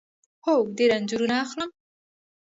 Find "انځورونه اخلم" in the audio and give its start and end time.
0.97-1.69